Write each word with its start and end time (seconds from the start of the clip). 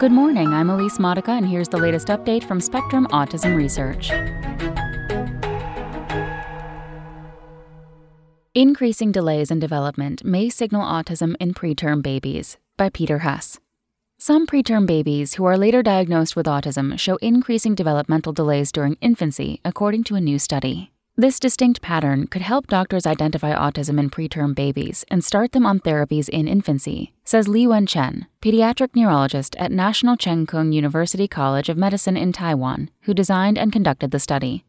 Good 0.00 0.10
morning, 0.10 0.48
I'm 0.48 0.70
Elise 0.70 0.98
Modica, 0.98 1.30
and 1.30 1.46
here's 1.46 1.68
the 1.68 1.76
latest 1.76 2.08
update 2.08 2.42
from 2.42 2.60
Spectrum 2.60 3.06
Autism 3.12 3.56
Research. 3.56 4.10
Increasing 8.54 9.12
delays 9.12 9.52
in 9.52 9.60
development 9.60 10.24
may 10.24 10.48
signal 10.48 10.82
autism 10.82 11.36
in 11.38 11.54
preterm 11.54 12.02
babies 12.02 12.58
by 12.76 12.88
Peter 12.88 13.20
Hess. 13.20 13.60
Some 14.18 14.48
preterm 14.48 14.84
babies 14.84 15.34
who 15.34 15.44
are 15.44 15.56
later 15.56 15.82
diagnosed 15.82 16.34
with 16.34 16.46
autism 16.46 16.98
show 16.98 17.14
increasing 17.16 17.76
developmental 17.76 18.32
delays 18.32 18.72
during 18.72 18.96
infancy, 19.00 19.60
according 19.64 20.02
to 20.04 20.16
a 20.16 20.20
new 20.20 20.40
study. 20.40 20.93
This 21.16 21.38
distinct 21.38 21.80
pattern 21.80 22.26
could 22.26 22.42
help 22.42 22.66
doctors 22.66 23.06
identify 23.06 23.54
autism 23.54 24.00
in 24.00 24.10
preterm 24.10 24.52
babies 24.52 25.04
and 25.06 25.24
start 25.24 25.52
them 25.52 25.64
on 25.64 25.78
therapies 25.78 26.28
in 26.28 26.48
infancy, 26.48 27.12
says 27.22 27.46
Li 27.46 27.68
Wen 27.68 27.86
Chen, 27.86 28.26
pediatric 28.42 28.96
neurologist 28.96 29.54
at 29.54 29.70
National 29.70 30.16
Cheng 30.16 30.44
Kung 30.44 30.72
University 30.72 31.28
College 31.28 31.68
of 31.68 31.76
Medicine 31.76 32.16
in 32.16 32.32
Taiwan, 32.32 32.90
who 33.02 33.14
designed 33.14 33.56
and 33.56 33.72
conducted 33.72 34.10
the 34.10 34.18
study. 34.18 34.64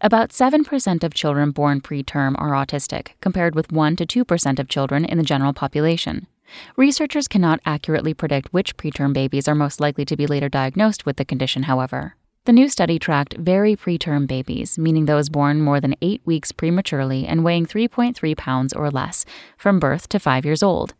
About 0.00 0.30
7% 0.30 1.02
of 1.02 1.14
children 1.14 1.50
born 1.50 1.80
preterm 1.80 2.36
are 2.38 2.52
autistic, 2.52 3.14
compared 3.20 3.56
with 3.56 3.72
1 3.72 3.96
to 3.96 4.06
2% 4.06 4.60
of 4.60 4.68
children 4.68 5.04
in 5.04 5.18
the 5.18 5.24
general 5.24 5.52
population. 5.52 6.28
Researchers 6.76 7.26
cannot 7.26 7.58
accurately 7.66 8.14
predict 8.14 8.52
which 8.52 8.76
preterm 8.76 9.12
babies 9.12 9.48
are 9.48 9.54
most 9.56 9.80
likely 9.80 10.04
to 10.04 10.16
be 10.16 10.28
later 10.28 10.48
diagnosed 10.48 11.06
with 11.06 11.16
the 11.16 11.24
condition, 11.24 11.64
however. 11.64 12.14
The 12.48 12.54
new 12.54 12.70
study 12.70 12.98
tracked 12.98 13.36
very 13.36 13.76
preterm 13.76 14.26
babies, 14.26 14.78
meaning 14.78 15.04
those 15.04 15.28
born 15.28 15.60
more 15.60 15.80
than 15.80 15.94
eight 16.00 16.22
weeks 16.24 16.50
prematurely 16.50 17.26
and 17.26 17.44
weighing 17.44 17.66
3.3 17.66 18.34
pounds 18.38 18.72
or 18.72 18.90
less, 18.90 19.26
from 19.58 19.78
birth 19.78 20.08
to 20.08 20.18
five 20.18 20.46
years 20.46 20.62
old. 20.62 20.94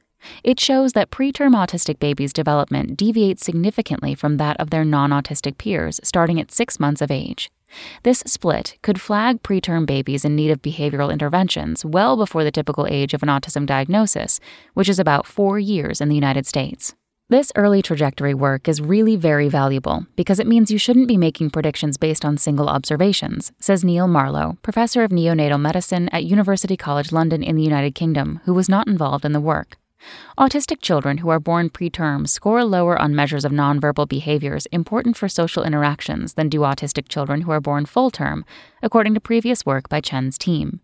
It 0.44 0.60
shows 0.60 0.92
that 0.92 1.10
preterm 1.10 1.56
autistic 1.56 1.98
babies' 1.98 2.34
development 2.34 2.98
deviates 2.98 3.46
significantly 3.46 4.14
from 4.14 4.36
that 4.36 4.60
of 4.60 4.68
their 4.68 4.84
non 4.84 5.08
autistic 5.08 5.56
peers 5.56 6.00
starting 6.04 6.38
at 6.38 6.52
six 6.52 6.78
months 6.78 7.00
of 7.00 7.10
age. 7.10 7.50
This 8.02 8.22
split 8.26 8.76
could 8.82 9.00
flag 9.00 9.42
preterm 9.42 9.86
babies 9.86 10.26
in 10.26 10.36
need 10.36 10.50
of 10.50 10.60
behavioral 10.60 11.10
interventions 11.10 11.82
well 11.82 12.18
before 12.18 12.44
the 12.44 12.52
typical 12.52 12.86
age 12.90 13.14
of 13.14 13.22
an 13.22 13.30
autism 13.30 13.64
diagnosis, 13.64 14.38
which 14.74 14.90
is 14.90 14.98
about 14.98 15.26
four 15.26 15.58
years 15.58 16.02
in 16.02 16.10
the 16.10 16.14
United 16.14 16.46
States. 16.46 16.94
This 17.30 17.52
early 17.56 17.82
trajectory 17.82 18.32
work 18.32 18.68
is 18.68 18.80
really 18.80 19.14
very 19.14 19.50
valuable 19.50 20.06
because 20.16 20.38
it 20.38 20.46
means 20.46 20.70
you 20.70 20.78
shouldn't 20.78 21.08
be 21.08 21.18
making 21.18 21.50
predictions 21.50 21.98
based 21.98 22.24
on 22.24 22.38
single 22.38 22.70
observations, 22.70 23.52
says 23.60 23.84
Neil 23.84 24.08
Marlow, 24.08 24.56
professor 24.62 25.04
of 25.04 25.10
neonatal 25.10 25.60
medicine 25.60 26.08
at 26.08 26.24
University 26.24 26.74
College 26.74 27.12
London 27.12 27.42
in 27.42 27.54
the 27.54 27.62
United 27.62 27.94
Kingdom, 27.94 28.40
who 28.46 28.54
was 28.54 28.70
not 28.70 28.86
involved 28.86 29.26
in 29.26 29.32
the 29.32 29.42
work. 29.42 29.76
Autistic 30.38 30.80
children 30.80 31.18
who 31.18 31.28
are 31.28 31.38
born 31.38 31.68
preterm 31.68 32.26
score 32.26 32.64
lower 32.64 32.98
on 32.98 33.14
measures 33.14 33.44
of 33.44 33.52
nonverbal 33.52 34.08
behaviors 34.08 34.64
important 34.72 35.14
for 35.14 35.28
social 35.28 35.64
interactions 35.64 36.32
than 36.32 36.48
do 36.48 36.60
autistic 36.60 37.08
children 37.08 37.42
who 37.42 37.50
are 37.50 37.60
born 37.60 37.84
full 37.84 38.10
term, 38.10 38.42
according 38.82 39.12
to 39.12 39.20
previous 39.20 39.66
work 39.66 39.90
by 39.90 40.00
Chen's 40.00 40.38
team. 40.38 40.80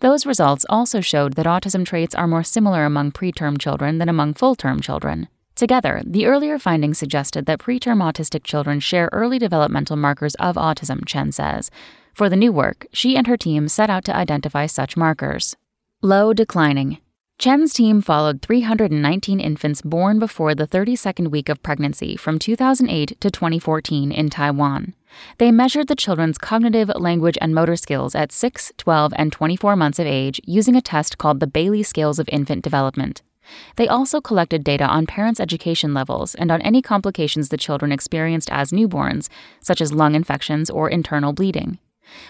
Those 0.00 0.26
results 0.26 0.66
also 0.68 1.00
showed 1.00 1.34
that 1.34 1.46
autism 1.46 1.86
traits 1.86 2.16
are 2.16 2.26
more 2.26 2.42
similar 2.42 2.84
among 2.84 3.12
preterm 3.12 3.56
children 3.56 3.98
than 3.98 4.08
among 4.08 4.34
full 4.34 4.56
term 4.56 4.80
children. 4.80 5.28
Together, 5.56 6.02
the 6.04 6.26
earlier 6.26 6.58
findings 6.58 6.98
suggested 6.98 7.46
that 7.46 7.58
preterm 7.58 8.02
autistic 8.02 8.44
children 8.44 8.78
share 8.78 9.08
early 9.10 9.38
developmental 9.38 9.96
markers 9.96 10.34
of 10.34 10.56
autism, 10.56 11.04
Chen 11.06 11.32
says. 11.32 11.70
For 12.12 12.28
the 12.28 12.36
new 12.36 12.52
work, 12.52 12.86
she 12.92 13.16
and 13.16 13.26
her 13.26 13.38
team 13.38 13.66
set 13.66 13.88
out 13.88 14.04
to 14.04 14.14
identify 14.14 14.66
such 14.66 14.98
markers. 14.98 15.56
Low 16.02 16.34
declining. 16.34 16.98
Chen's 17.38 17.72
team 17.72 18.02
followed 18.02 18.42
319 18.42 19.40
infants 19.40 19.80
born 19.80 20.18
before 20.18 20.54
the 20.54 20.66
32nd 20.66 21.28
week 21.28 21.48
of 21.48 21.62
pregnancy 21.62 22.16
from 22.16 22.38
2008 22.38 23.18
to 23.18 23.30
2014 23.30 24.12
in 24.12 24.28
Taiwan. 24.28 24.92
They 25.38 25.50
measured 25.50 25.88
the 25.88 25.96
children's 25.96 26.36
cognitive, 26.36 26.90
language, 26.96 27.38
and 27.40 27.54
motor 27.54 27.76
skills 27.76 28.14
at 28.14 28.30
6, 28.30 28.72
12, 28.76 29.14
and 29.16 29.32
24 29.32 29.74
months 29.74 29.98
of 29.98 30.06
age 30.06 30.38
using 30.44 30.76
a 30.76 30.82
test 30.82 31.16
called 31.16 31.40
the 31.40 31.46
Bayley 31.46 31.82
Scales 31.82 32.18
of 32.18 32.28
Infant 32.30 32.62
Development. 32.62 33.22
They 33.76 33.88
also 33.88 34.20
collected 34.20 34.64
data 34.64 34.84
on 34.84 35.06
parents' 35.06 35.40
education 35.40 35.94
levels 35.94 36.34
and 36.34 36.50
on 36.50 36.62
any 36.62 36.82
complications 36.82 37.48
the 37.48 37.56
children 37.56 37.92
experienced 37.92 38.50
as 38.50 38.72
newborns, 38.72 39.28
such 39.60 39.80
as 39.80 39.92
lung 39.92 40.14
infections 40.14 40.70
or 40.70 40.88
internal 40.88 41.32
bleeding. 41.32 41.78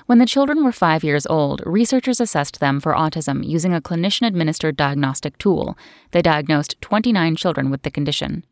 When 0.07 0.19
the 0.19 0.27
children 0.27 0.65
were 0.65 0.73
five 0.73 1.05
years 1.05 1.27
old, 1.27 1.63
researchers 1.67 2.21
assessed 2.21 2.61
them 2.61 2.81
for 2.81 2.95
autism 2.95 3.47
using 3.47 3.75
a 3.75 3.81
clinician 3.81 4.27
administered 4.27 4.77
diagnostic 4.77 5.37
tool. 5.39 5.77
They 6.13 6.23
diagnosed 6.23 6.81
29 6.81 7.37
children 7.37 7.71
with 7.71 7.83
the 7.83 7.91
condition. 7.91 8.45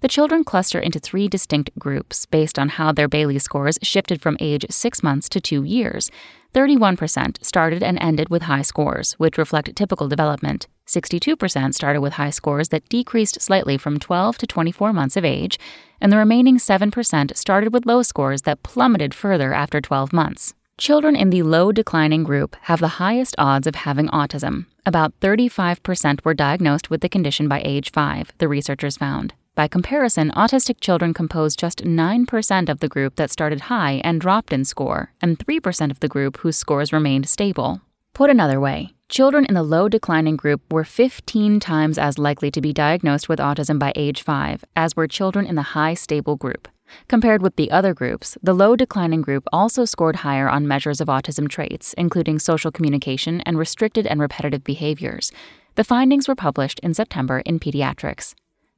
The 0.00 0.08
children 0.08 0.44
cluster 0.44 0.78
into 0.78 0.98
three 0.98 1.28
distinct 1.28 1.70
groups 1.78 2.26
based 2.26 2.58
on 2.58 2.70
how 2.70 2.92
their 2.92 3.08
Bayley 3.08 3.38
scores 3.38 3.78
shifted 3.82 4.20
from 4.20 4.36
age 4.40 4.66
six 4.70 5.02
months 5.02 5.28
to 5.30 5.40
two 5.40 5.64
years. 5.64 6.10
31% 6.52 7.42
started 7.42 7.82
and 7.82 7.98
ended 8.00 8.28
with 8.28 8.42
high 8.42 8.62
scores, 8.62 9.14
which 9.14 9.38
reflect 9.38 9.74
typical 9.74 10.08
development. 10.08 10.68
62% 10.92 11.74
started 11.74 12.00
with 12.00 12.14
high 12.14 12.30
scores 12.30 12.68
that 12.68 12.88
decreased 12.88 13.40
slightly 13.40 13.78
from 13.78 13.98
12 13.98 14.38
to 14.38 14.46
24 14.46 14.92
months 14.92 15.16
of 15.16 15.24
age, 15.24 15.58
and 16.00 16.12
the 16.12 16.18
remaining 16.18 16.58
7% 16.58 17.36
started 17.36 17.72
with 17.72 17.86
low 17.86 18.02
scores 18.02 18.42
that 18.42 18.62
plummeted 18.62 19.14
further 19.14 19.54
after 19.54 19.80
12 19.80 20.12
months. 20.12 20.54
Children 20.78 21.16
in 21.16 21.30
the 21.30 21.42
low 21.42 21.70
declining 21.70 22.24
group 22.24 22.56
have 22.62 22.80
the 22.80 22.98
highest 22.98 23.34
odds 23.38 23.66
of 23.66 23.74
having 23.74 24.08
autism. 24.08 24.66
About 24.84 25.18
35% 25.20 26.24
were 26.24 26.34
diagnosed 26.34 26.90
with 26.90 27.02
the 27.02 27.08
condition 27.08 27.46
by 27.46 27.62
age 27.64 27.90
5, 27.92 28.32
the 28.38 28.48
researchers 28.48 28.96
found. 28.96 29.34
By 29.54 29.68
comparison, 29.68 30.30
autistic 30.30 30.80
children 30.80 31.12
compose 31.12 31.54
just 31.54 31.84
9% 31.84 32.68
of 32.68 32.80
the 32.80 32.88
group 32.88 33.16
that 33.16 33.30
started 33.30 33.62
high 33.62 34.00
and 34.02 34.20
dropped 34.20 34.52
in 34.52 34.64
score, 34.64 35.12
and 35.20 35.38
3% 35.38 35.90
of 35.90 36.00
the 36.00 36.08
group 36.08 36.38
whose 36.38 36.56
scores 36.56 36.92
remained 36.92 37.28
stable. 37.28 37.82
Put 38.14 38.28
another 38.28 38.60
way, 38.60 38.92
children 39.08 39.46
in 39.46 39.54
the 39.54 39.62
low 39.62 39.88
declining 39.88 40.36
group 40.36 40.60
were 40.70 40.84
15 40.84 41.58
times 41.60 41.96
as 41.96 42.18
likely 42.18 42.50
to 42.50 42.60
be 42.60 42.70
diagnosed 42.70 43.26
with 43.26 43.38
autism 43.38 43.78
by 43.78 43.90
age 43.96 44.22
5 44.22 44.66
as 44.76 44.94
were 44.94 45.08
children 45.08 45.46
in 45.46 45.54
the 45.54 45.72
high 45.72 45.94
stable 45.94 46.36
group. 46.36 46.68
Compared 47.08 47.40
with 47.40 47.56
the 47.56 47.70
other 47.70 47.94
groups, 47.94 48.36
the 48.42 48.52
low 48.52 48.76
declining 48.76 49.22
group 49.22 49.48
also 49.50 49.86
scored 49.86 50.16
higher 50.16 50.46
on 50.46 50.68
measures 50.68 51.00
of 51.00 51.08
autism 51.08 51.48
traits, 51.48 51.94
including 51.94 52.38
social 52.38 52.70
communication 52.70 53.40
and 53.46 53.56
restricted 53.56 54.06
and 54.06 54.20
repetitive 54.20 54.62
behaviors. 54.62 55.32
The 55.76 55.84
findings 55.84 56.28
were 56.28 56.34
published 56.34 56.80
in 56.80 56.92
September 56.92 57.40
in 57.46 57.58
Pediatrics. 57.58 58.34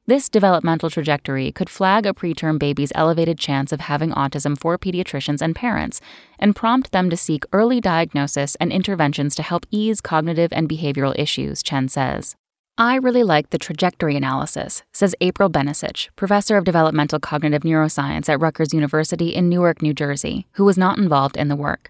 This 0.07 0.29
developmental 0.29 0.91
trajectory 0.91 1.51
could 1.51 1.67
flag 1.67 2.05
a 2.05 2.13
preterm 2.13 2.59
baby's 2.59 2.91
elevated 2.93 3.39
chance 3.39 3.71
of 3.71 3.79
having 3.79 4.11
autism 4.11 4.55
for 4.55 4.77
pediatricians 4.77 5.41
and 5.41 5.55
parents 5.55 5.99
and 6.37 6.55
prompt 6.55 6.91
them 6.91 7.09
to 7.09 7.17
seek 7.17 7.43
early 7.51 7.81
diagnosis 7.81 8.53
and 8.57 8.71
interventions 8.71 9.33
to 9.33 9.41
help 9.41 9.65
ease 9.71 10.01
cognitive 10.01 10.53
and 10.53 10.69
behavioral 10.69 11.17
issues, 11.17 11.63
Chen 11.63 11.87
says. 11.87 12.35
I 12.77 12.97
really 12.97 13.23
like 13.23 13.49
the 13.49 13.57
trajectory 13.57 14.15
analysis, 14.15 14.83
says 14.93 15.15
April 15.21 15.49
Benasich, 15.49 16.09
professor 16.15 16.55
of 16.55 16.65
developmental 16.65 17.19
cognitive 17.19 17.63
neuroscience 17.63 18.29
at 18.29 18.39
Rutgers 18.39 18.75
University 18.75 19.29
in 19.29 19.49
Newark, 19.49 19.81
New 19.81 19.93
Jersey, 19.95 20.45
who 20.51 20.65
was 20.65 20.77
not 20.77 20.99
involved 20.99 21.35
in 21.35 21.47
the 21.47 21.55
work. 21.55 21.89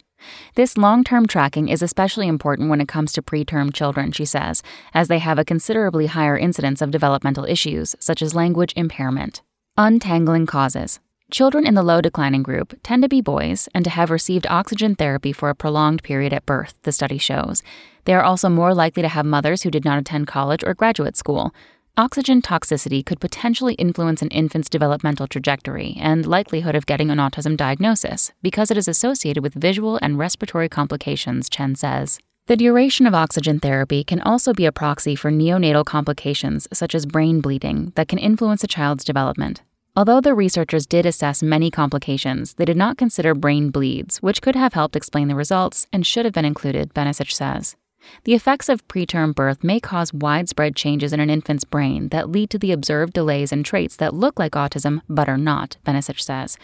This 0.56 0.78
long 0.78 1.04
term 1.04 1.26
tracking 1.26 1.70
is 1.70 1.82
especially 1.82 2.28
important 2.28 2.70
when 2.70 2.82
it 2.82 2.88
comes 2.88 3.14
to 3.14 3.22
preterm 3.22 3.74
children, 3.74 4.12
she 4.12 4.26
says, 4.26 4.64
as 4.94 5.08
they 5.08 5.20
have 5.20 5.40
a 5.40 5.46
considerably 5.46 6.08
higher 6.08 6.38
incidence 6.38 6.82
of 6.82 6.92
developmental 6.92 7.46
issues, 7.46 7.96
such 8.00 8.22
as 8.22 8.36
language 8.36 8.74
impairment. 8.76 9.42
Untangling 9.78 10.46
causes. 10.46 11.00
Children 11.32 11.66
in 11.66 11.74
the 11.74 11.82
low 11.82 12.02
declining 12.02 12.44
group 12.44 12.80
tend 12.84 13.02
to 13.02 13.10
be 13.10 13.20
boys 13.20 13.68
and 13.74 13.84
to 13.84 13.90
have 13.90 14.12
received 14.12 14.46
oxygen 14.48 14.96
therapy 14.96 15.34
for 15.34 15.50
a 15.50 15.56
prolonged 15.56 16.04
period 16.04 16.32
at 16.32 16.46
birth, 16.46 16.76
the 16.84 16.92
study 16.92 17.18
shows. 17.18 17.64
They 18.06 18.14
are 18.14 18.24
also 18.24 18.48
more 18.48 18.76
likely 18.76 19.02
to 19.02 19.10
have 19.10 19.26
mothers 19.26 19.64
who 19.64 19.72
did 19.72 19.84
not 19.84 19.98
attend 19.98 20.28
college 20.28 20.64
or 20.64 20.76
graduate 20.76 21.18
school, 21.18 21.54
Oxygen 21.98 22.42
toxicity 22.42 23.06
could 23.06 23.22
potentially 23.22 23.74
influence 23.76 24.22
an 24.22 24.28
infant's 24.28 24.68
developmental 24.68 25.28
trajectory 25.28 25.96
and 25.98 26.26
likelihood 26.26 26.76
of 26.76 26.86
getting 26.86 27.10
an 27.10 27.20
autism 27.20 27.56
diagnosis 27.56 28.34
because 28.42 28.70
it 28.70 28.78
is 28.78 28.90
associated 28.90 29.42
with 29.42 29.54
visual 29.54 29.98
and 30.02 30.20
respiratory 30.20 30.68
complications, 30.68 31.48
Chen 31.48 31.74
says. 31.74 32.20
The 32.48 32.58
duration 32.58 33.08
of 33.08 33.16
oxygen 33.16 33.62
therapy 33.62 34.04
can 34.04 34.20
also 34.20 34.54
be 34.54 34.66
a 34.66 34.74
proxy 34.74 35.16
for 35.16 35.32
neonatal 35.32 35.86
complications 35.86 36.68
such 36.74 36.94
as 36.96 37.06
brain 37.06 37.40
bleeding 37.40 37.94
that 37.96 38.10
can 38.10 38.20
influence 38.20 38.62
a 38.66 38.68
child's 38.68 39.06
development. 39.06 39.62
Although 39.96 40.20
the 40.20 40.36
researchers 40.36 40.86
did 40.86 41.06
assess 41.06 41.42
many 41.42 41.72
complications, 41.72 42.56
they 42.56 42.66
did 42.66 42.76
not 42.76 42.98
consider 42.98 43.34
brain 43.34 43.70
bleeds, 43.70 44.18
which 44.18 44.42
could 44.42 44.58
have 44.58 44.74
helped 44.74 44.98
explain 44.98 45.30
the 45.30 45.36
results 45.36 45.88
and 45.94 46.06
should 46.06 46.26
have 46.26 46.34
been 46.34 46.44
included, 46.44 46.94
Benasich 46.94 47.32
says. 47.32 47.78
The 48.24 48.34
effects 48.34 48.70
of 48.70 48.88
preterm 48.88 49.36
birth 49.36 49.64
may 49.64 49.80
cause 49.80 50.14
widespread 50.14 50.76
changes 50.76 51.14
in 51.14 51.20
an 51.20 51.30
infant's 51.30 51.64
brain 51.64 52.10
that 52.10 52.30
lead 52.30 52.50
to 52.52 52.60
the 52.60 52.72
observed 52.72 53.14
delays 53.14 53.52
and 53.52 53.66
traits 53.66 53.96
that 53.98 54.14
look 54.14 54.40
like 54.40 54.54
autism 54.54 55.02
but 55.10 55.30
are 55.30 55.38
not, 55.38 55.78
Benasich 55.86 56.22
says. 56.22 56.58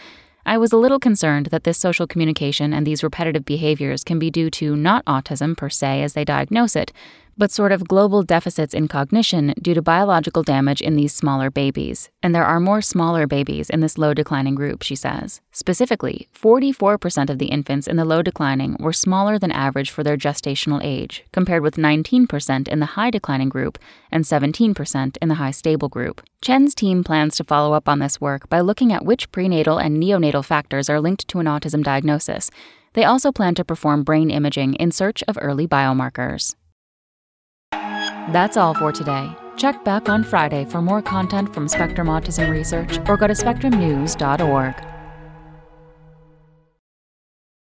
I 0.44 0.58
was 0.58 0.72
a 0.72 0.76
little 0.76 0.98
concerned 0.98 1.46
that 1.46 1.62
this 1.62 1.78
social 1.78 2.06
communication 2.06 2.74
and 2.74 2.84
these 2.84 3.04
repetitive 3.04 3.44
behaviors 3.44 4.02
can 4.02 4.18
be 4.18 4.30
due 4.30 4.50
to 4.50 4.74
not 4.74 5.04
autism 5.04 5.56
per 5.56 5.68
se 5.68 6.02
as 6.02 6.14
they 6.14 6.24
diagnose 6.24 6.74
it, 6.74 6.92
but 7.36 7.50
sort 7.50 7.72
of 7.72 7.88
global 7.88 8.22
deficits 8.22 8.74
in 8.74 8.88
cognition 8.88 9.54
due 9.60 9.74
to 9.74 9.82
biological 9.82 10.42
damage 10.42 10.80
in 10.80 10.96
these 10.96 11.14
smaller 11.14 11.50
babies. 11.50 12.10
And 12.22 12.34
there 12.34 12.44
are 12.44 12.60
more 12.60 12.82
smaller 12.82 13.26
babies 13.26 13.70
in 13.70 13.80
this 13.80 13.98
low 13.98 14.14
declining 14.14 14.54
group, 14.54 14.82
she 14.82 14.94
says. 14.94 15.40
Specifically, 15.50 16.28
44% 16.34 17.30
of 17.30 17.38
the 17.38 17.46
infants 17.46 17.86
in 17.86 17.96
the 17.96 18.04
low 18.04 18.22
declining 18.22 18.76
were 18.78 18.92
smaller 18.92 19.38
than 19.38 19.52
average 19.52 19.90
for 19.90 20.02
their 20.02 20.16
gestational 20.16 20.80
age, 20.82 21.24
compared 21.32 21.62
with 21.62 21.76
19% 21.76 22.68
in 22.68 22.80
the 22.80 22.86
high 22.86 23.10
declining 23.10 23.48
group 23.48 23.78
and 24.10 24.24
17% 24.24 25.16
in 25.20 25.28
the 25.28 25.34
high 25.36 25.50
stable 25.50 25.88
group. 25.88 26.22
Chen's 26.42 26.74
team 26.74 27.04
plans 27.04 27.36
to 27.36 27.44
follow 27.44 27.72
up 27.72 27.88
on 27.88 27.98
this 27.98 28.20
work 28.20 28.48
by 28.48 28.60
looking 28.60 28.92
at 28.92 29.04
which 29.04 29.30
prenatal 29.32 29.78
and 29.78 30.02
neonatal 30.02 30.44
factors 30.44 30.90
are 30.90 31.00
linked 31.00 31.28
to 31.28 31.38
an 31.38 31.46
autism 31.46 31.82
diagnosis. 31.82 32.50
They 32.94 33.04
also 33.04 33.32
plan 33.32 33.54
to 33.54 33.64
perform 33.64 34.02
brain 34.02 34.30
imaging 34.30 34.74
in 34.74 34.92
search 34.92 35.22
of 35.26 35.38
early 35.40 35.66
biomarkers. 35.66 36.54
That's 38.32 38.56
all 38.56 38.72
for 38.72 38.90
today. 38.92 39.30
Check 39.58 39.84
back 39.84 40.08
on 40.08 40.24
Friday 40.24 40.64
for 40.64 40.80
more 40.80 41.02
content 41.02 41.52
from 41.52 41.68
Spectrum 41.68 42.06
Autism 42.06 42.48
Research 42.48 42.98
or 43.06 43.18
go 43.18 43.26
to 43.26 43.34
spectrumnews.org. 43.34 44.91